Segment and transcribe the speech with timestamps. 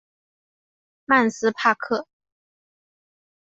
[1.05, 2.07] 曼斯帕克。